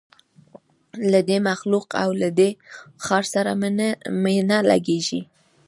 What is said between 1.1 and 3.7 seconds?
له دې مخلوق او له دې ښار سره